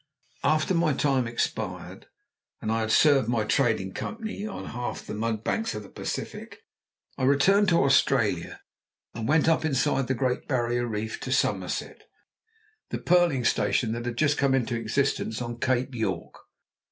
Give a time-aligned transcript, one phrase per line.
[0.43, 2.07] After my time expired
[2.59, 6.63] and I had served my Trading Company on half the mudbanks of the Pacific,
[7.19, 8.61] I returned to Australia
[9.13, 12.01] and went up inside the Great Barrier Reef to Somerset
[12.89, 16.33] the pearling station that had just come into existence on Cape York.